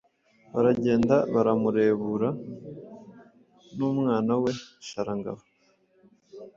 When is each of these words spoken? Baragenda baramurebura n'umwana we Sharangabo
Baragenda 0.53 1.15
baramurebura 1.33 2.29
n'umwana 3.77 4.33
we 4.41 4.51
Sharangabo 4.87 5.43